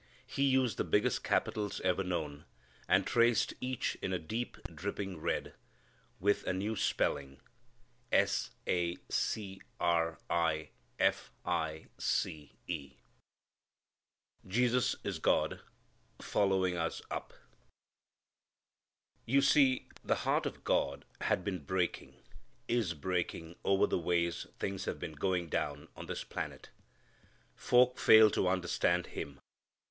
He 0.25 0.41
used 0.49 0.77
the 0.77 0.83
biggest 0.83 1.23
capitals 1.23 1.79
ever 1.83 2.03
known, 2.03 2.45
and 2.87 3.05
traced 3.05 3.53
each 3.61 3.93
in 4.01 4.11
a 4.11 4.17
deep 4.17 4.57
dripping 4.73 5.19
red, 5.19 5.53
with 6.19 6.43
a 6.47 6.53
new 6.53 6.75
spelling 6.75 7.39
s 8.11 8.49
a 8.65 8.97
c 9.11 9.61
r 9.79 10.17
i 10.27 10.69
f 10.97 11.31
i 11.45 11.85
c 11.99 12.57
e. 12.65 12.95
Jesus 14.47 14.95
is 15.03 15.19
God, 15.19 15.59
following 16.19 16.75
us 16.75 17.03
up. 17.11 17.35
You 19.27 19.39
see, 19.43 19.87
the 20.03 20.15
heart 20.25 20.47
of 20.47 20.63
God 20.63 21.05
had 21.29 21.43
been 21.43 21.63
breaking 21.63 22.15
is 22.67 22.95
breaking 22.95 23.55
over 23.63 23.85
the 23.85 23.99
ways 23.99 24.47
things 24.57 24.85
have 24.85 24.97
been 24.97 25.13
going 25.13 25.47
down 25.47 25.89
on 25.95 26.07
this 26.07 26.23
planet. 26.23 26.71
Folk 27.55 27.99
fail 27.99 28.31
to 28.31 28.47
understand 28.47 29.05
Him. 29.05 29.39